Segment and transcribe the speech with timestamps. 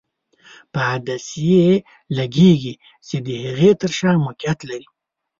[0.73, 1.67] په عدسیې
[2.17, 2.73] لګیږي
[3.07, 4.87] چې د هغې تر شا موقعیت لري.